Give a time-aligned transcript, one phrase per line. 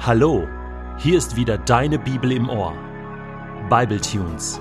[0.00, 0.46] Hallo,
[0.96, 2.72] hier ist wieder deine Bibel im Ohr.
[3.68, 4.60] Bible Tunes.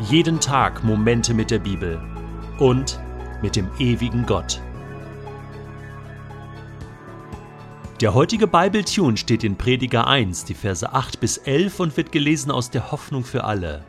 [0.00, 2.02] Jeden Tag Momente mit der Bibel
[2.58, 2.98] und
[3.42, 4.60] mit dem ewigen Gott.
[8.00, 12.10] Der heutige Bible Tune steht in Prediger 1, die Verse 8 bis 11 und wird
[12.10, 13.84] gelesen aus der Hoffnung für alle.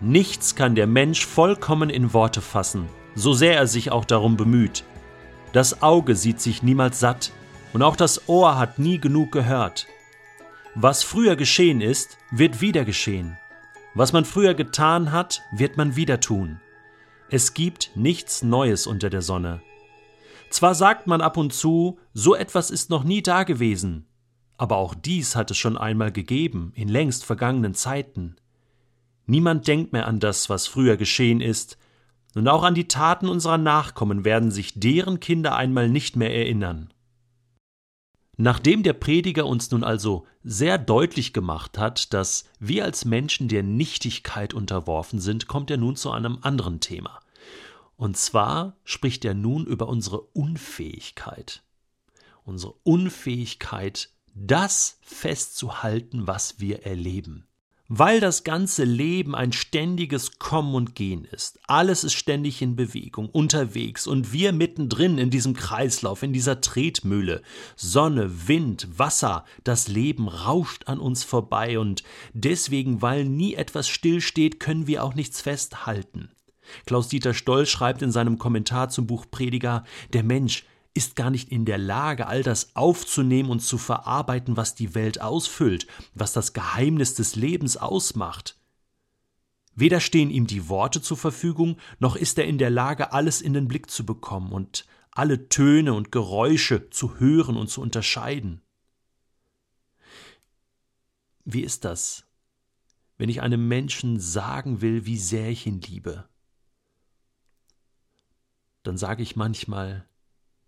[0.00, 4.82] Nichts kann der Mensch vollkommen in Worte fassen, so sehr er sich auch darum bemüht.
[5.52, 7.32] Das Auge sieht sich niemals satt,
[7.72, 9.86] und auch das Ohr hat nie genug gehört.
[10.74, 13.36] Was früher geschehen ist, wird wieder geschehen.
[13.94, 16.60] Was man früher getan hat, wird man wieder tun.
[17.28, 19.62] Es gibt nichts Neues unter der Sonne.
[20.48, 24.06] Zwar sagt man ab und zu, so etwas ist noch nie dagewesen,
[24.56, 28.36] aber auch dies hat es schon einmal gegeben, in längst vergangenen Zeiten.
[29.26, 31.78] Niemand denkt mehr an das, was früher geschehen ist,
[32.34, 36.92] und auch an die Taten unserer Nachkommen werden sich deren Kinder einmal nicht mehr erinnern.
[38.36, 43.62] Nachdem der Prediger uns nun also sehr deutlich gemacht hat, dass wir als Menschen der
[43.62, 47.20] Nichtigkeit unterworfen sind, kommt er nun zu einem anderen Thema.
[47.96, 51.62] Und zwar spricht er nun über unsere Unfähigkeit.
[52.44, 57.46] Unsere Unfähigkeit, das festzuhalten, was wir erleben
[57.92, 61.58] weil das ganze Leben ein ständiges Kommen und Gehen ist.
[61.66, 67.42] Alles ist ständig in Bewegung, unterwegs und wir mittendrin in diesem Kreislauf, in dieser Tretmühle.
[67.74, 74.60] Sonne, Wind, Wasser, das Leben rauscht an uns vorbei und deswegen, weil nie etwas stillsteht,
[74.60, 76.30] können wir auch nichts festhalten.
[76.86, 79.82] Klaus-Dieter Stoll schreibt in seinem Kommentar zum Buch Prediger,
[80.12, 84.74] der Mensch ist gar nicht in der Lage, all das aufzunehmen und zu verarbeiten, was
[84.74, 88.58] die Welt ausfüllt, was das Geheimnis des Lebens ausmacht.
[89.74, 93.52] Weder stehen ihm die Worte zur Verfügung, noch ist er in der Lage, alles in
[93.52, 98.62] den Blick zu bekommen und alle Töne und Geräusche zu hören und zu unterscheiden.
[101.44, 102.26] Wie ist das,
[103.16, 106.28] wenn ich einem Menschen sagen will, wie sehr ich ihn liebe?
[108.82, 110.09] Dann sage ich manchmal,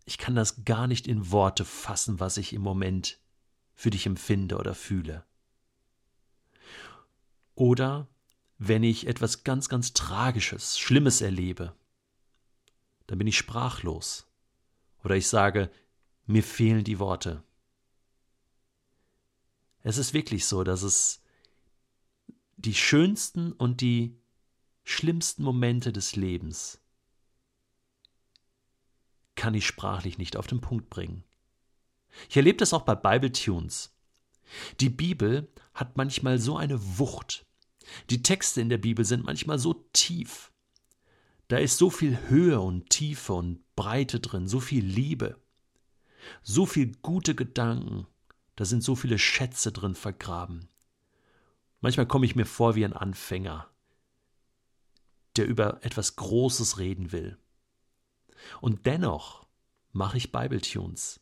[0.04, 3.18] ich kann das gar nicht in Worte fassen, was ich im Moment
[3.74, 5.24] für dich empfinde oder fühle.
[7.54, 8.08] Oder
[8.58, 11.74] wenn ich etwas ganz, ganz Tragisches, Schlimmes erlebe,
[13.06, 14.26] dann bin ich sprachlos.
[15.04, 15.70] Oder ich sage,
[16.26, 17.42] mir fehlen die Worte.
[19.82, 21.20] Es ist wirklich so, dass es
[22.56, 24.16] die schönsten und die
[24.84, 26.81] schlimmsten Momente des Lebens
[29.34, 31.25] kann ich sprachlich nicht auf den Punkt bringen.
[32.28, 33.94] Ich erlebe das auch bei Bible Tunes.
[34.81, 37.47] Die Bibel hat manchmal so eine Wucht.
[38.10, 40.53] Die Texte in der Bibel sind manchmal so tief.
[41.48, 45.41] Da ist so viel Höhe und Tiefe und Breite drin, so viel Liebe,
[46.43, 48.06] so viel gute Gedanken,
[48.56, 50.69] da sind so viele Schätze drin vergraben.
[51.81, 53.69] Manchmal komme ich mir vor wie ein Anfänger,
[55.37, 57.38] der über etwas Großes reden will.
[58.60, 59.47] Und dennoch
[59.92, 61.20] mache ich Bibletunes.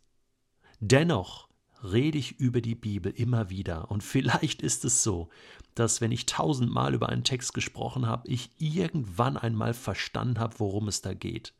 [0.80, 1.48] Dennoch
[1.82, 3.90] rede ich über die Bibel immer wieder.
[3.90, 5.30] Und vielleicht ist es so,
[5.74, 10.88] dass wenn ich tausendmal über einen Text gesprochen habe, ich irgendwann einmal verstanden habe, worum
[10.88, 11.54] es da geht.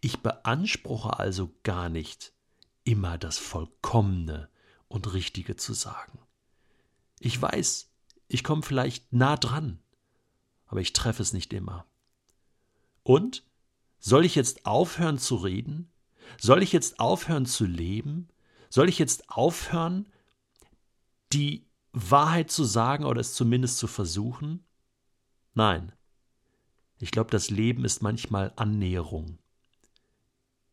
[0.00, 2.32] Ich beanspruche also gar nicht,
[2.84, 4.48] immer das Vollkommene
[4.88, 6.18] und Richtige zu sagen.
[7.18, 7.90] Ich weiß,
[8.28, 9.78] ich komme vielleicht nah dran,
[10.66, 11.86] aber ich treffe es nicht immer.
[13.02, 13.44] Und
[14.04, 15.90] soll ich jetzt aufhören zu reden?
[16.38, 18.28] Soll ich jetzt aufhören zu leben?
[18.68, 20.12] Soll ich jetzt aufhören,
[21.32, 24.62] die Wahrheit zu sagen oder es zumindest zu versuchen?
[25.54, 25.92] Nein.
[26.98, 29.38] Ich glaube, das Leben ist manchmal Annäherung.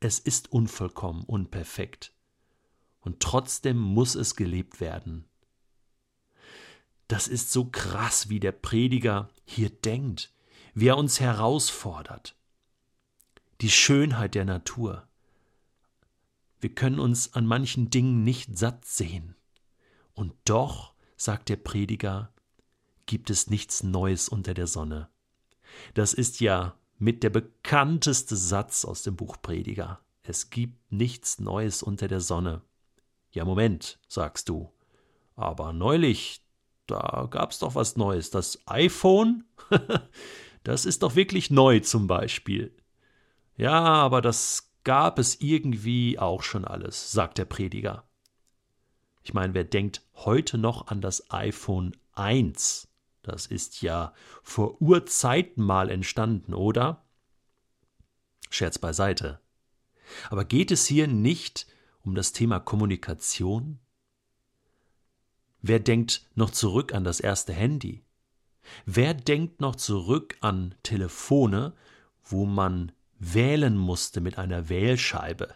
[0.02, 2.12] Es ist unvollkommen, unperfekt.
[3.00, 5.24] Und trotzdem muss es gelebt werden.
[7.08, 10.34] Das ist so krass, wie der Prediger hier denkt,
[10.74, 12.36] wie er uns herausfordert
[13.62, 15.08] die Schönheit der Natur.
[16.60, 19.36] Wir können uns an manchen Dingen nicht satt sehen.
[20.14, 22.34] Und doch, sagt der Prediger,
[23.06, 25.10] gibt es nichts Neues unter der Sonne.
[25.94, 30.00] Das ist ja mit der bekannteste Satz aus dem Buch Prediger.
[30.24, 32.62] Es gibt nichts Neues unter der Sonne.
[33.32, 34.72] Ja, Moment, sagst du.
[35.36, 36.44] Aber neulich,
[36.88, 38.32] da gab's doch was Neues.
[38.32, 39.46] Das iPhone?
[40.64, 42.76] das ist doch wirklich neu zum Beispiel.
[43.56, 48.04] Ja, aber das gab es irgendwie auch schon alles, sagt der Prediger.
[49.24, 52.88] Ich meine, wer denkt heute noch an das iPhone 1?
[53.22, 57.06] Das ist ja vor Urzeiten mal entstanden, oder?
[58.50, 59.40] Scherz beiseite.
[60.30, 61.68] Aber geht es hier nicht
[62.02, 63.80] um das Thema Kommunikation?
[65.62, 68.04] Wer denkt noch zurück an das erste Handy?
[68.86, 71.74] Wer denkt noch zurück an Telefone,
[72.24, 72.92] wo man
[73.22, 75.54] wählen musste mit einer Wählscheibe?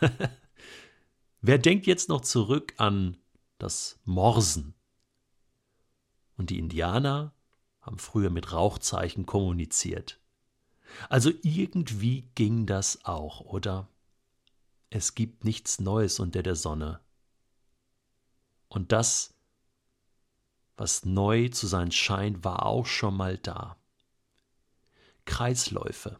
[1.40, 3.18] Wer denkt jetzt noch zurück an
[3.58, 4.74] das Morsen?
[6.36, 7.34] Und die Indianer
[7.82, 10.18] haben früher mit Rauchzeichen kommuniziert.
[11.10, 13.88] Also irgendwie ging das auch, oder?
[14.88, 17.00] Es gibt nichts Neues unter der Sonne.
[18.68, 19.34] Und das,
[20.76, 23.76] was neu zu sein scheint, war auch schon mal da.
[25.26, 26.18] Kreisläufe.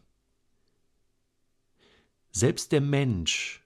[2.40, 3.64] Selbst der Mensch,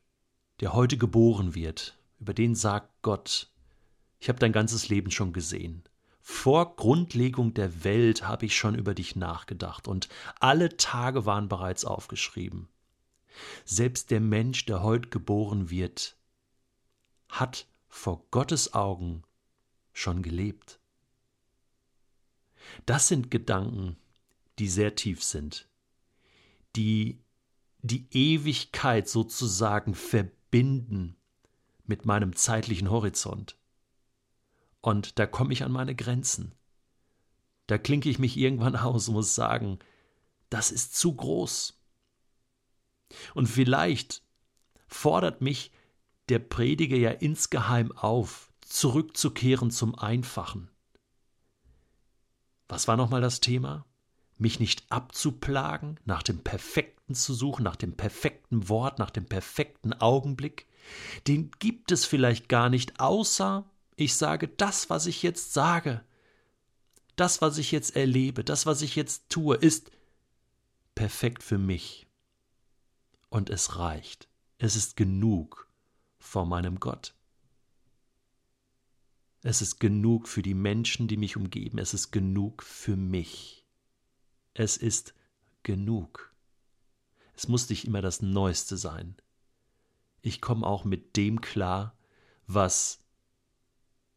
[0.60, 3.52] der heute geboren wird, über den sagt Gott,
[4.18, 5.84] ich habe dein ganzes Leben schon gesehen.
[6.22, 10.08] Vor Grundlegung der Welt habe ich schon über dich nachgedacht und
[10.40, 12.70] alle Tage waren bereits aufgeschrieben.
[13.66, 16.16] Selbst der Mensch, der heute geboren wird,
[17.28, 19.22] hat vor Gottes Augen
[19.92, 20.80] schon gelebt.
[22.86, 23.98] Das sind Gedanken,
[24.58, 25.68] die sehr tief sind,
[26.74, 27.18] die
[27.82, 31.16] die Ewigkeit sozusagen verbinden
[31.84, 33.56] mit meinem zeitlichen Horizont.
[34.80, 36.54] Und da komme ich an meine Grenzen.
[37.66, 39.78] Da klinke ich mich irgendwann aus und muss sagen,
[40.50, 41.78] das ist zu groß.
[43.34, 44.22] Und vielleicht
[44.86, 45.72] fordert mich
[46.28, 50.70] der Prediger ja insgeheim auf, zurückzukehren zum Einfachen.
[52.68, 53.84] Was war nochmal das Thema?
[54.38, 56.42] Mich nicht abzuplagen, nach dem
[57.12, 60.66] Perfekten zu suchen, nach dem perfekten Wort, nach dem perfekten Augenblick.
[61.26, 63.64] Den gibt es vielleicht gar nicht, außer
[63.96, 66.02] ich sage das, was ich jetzt sage.
[67.16, 69.90] Das, was ich jetzt erlebe, das, was ich jetzt tue, ist
[70.94, 72.06] perfekt für mich.
[73.28, 74.28] Und es reicht.
[74.58, 75.68] Es ist genug
[76.18, 77.14] vor meinem Gott.
[79.42, 81.78] Es ist genug für die Menschen, die mich umgeben.
[81.78, 83.66] Es ist genug für mich.
[84.54, 85.14] Es ist
[85.62, 86.31] genug.
[87.34, 89.16] Es muss nicht immer das Neueste sein.
[90.20, 91.96] Ich komme auch mit dem klar,
[92.46, 93.00] was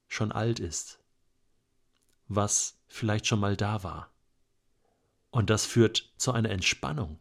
[0.07, 0.99] schon alt ist,
[2.27, 4.11] was vielleicht schon mal da war.
[5.31, 7.19] Und das führt zu einer Entspannung.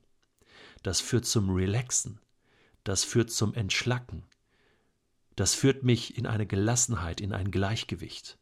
[0.82, 2.20] Das führt zum Relaxen.
[2.84, 4.22] Das führt zum Entschlacken.
[5.36, 8.38] Das führt mich in eine Gelassenheit, in ein Gleichgewicht.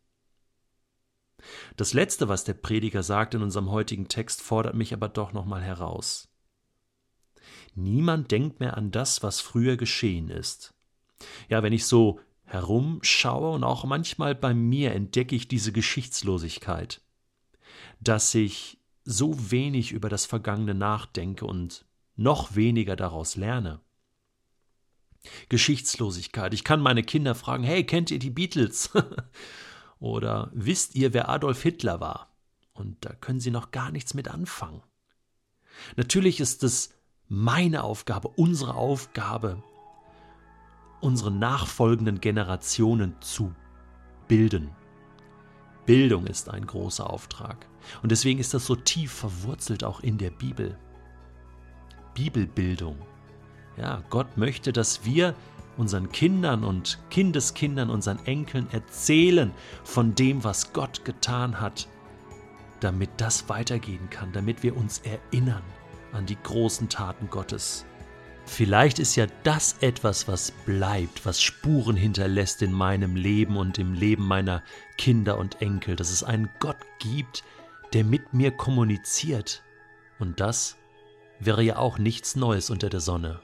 [1.77, 5.63] Das letzte, was der Prediger sagt in unserem heutigen Text, fordert mich aber doch nochmal
[5.63, 6.29] heraus.
[7.75, 10.75] Niemand denkt mehr an das, was früher geschehen ist.
[11.49, 17.01] Ja, wenn ich so herumschaue und auch manchmal bei mir entdecke ich diese Geschichtslosigkeit,
[18.01, 23.81] dass ich so wenig über das Vergangene nachdenke und noch weniger daraus lerne.
[25.49, 26.53] Geschichtslosigkeit.
[26.53, 28.91] Ich kann meine Kinder fragen, hey, kennt ihr die Beatles?
[29.99, 32.35] Oder wisst ihr, wer Adolf Hitler war?
[32.75, 34.83] Und da können sie noch gar nichts mit anfangen.
[35.97, 36.91] Natürlich ist es
[37.29, 39.63] meine Aufgabe, unsere Aufgabe,
[41.01, 43.55] unsere nachfolgenden Generationen zu
[44.29, 44.71] bilden.
[45.87, 47.67] Bildung ist ein großer Auftrag.
[48.03, 50.79] Und deswegen ist das so tief verwurzelt auch in der Bibel.
[52.15, 52.97] Bibelbildung.
[53.77, 55.35] Ja, Gott möchte, dass wir
[55.77, 59.53] unseren Kindern und Kindeskindern, unseren Enkeln erzählen
[59.85, 61.89] von dem, was Gott getan hat,
[62.81, 65.63] damit das weitergehen kann, damit wir uns erinnern
[66.13, 67.85] an die großen Taten Gottes.
[68.45, 73.95] Vielleicht ist ja das etwas, was bleibt, was Spuren hinterlässt in meinem Leben und im
[73.95, 74.63] Leben meiner
[74.99, 77.45] Kinder und Enkel, dass es einen Gott gibt,
[77.93, 79.63] der mit mir kommuniziert.
[80.19, 80.77] Und das
[81.39, 83.41] wäre ja auch nichts Neues unter der Sonne.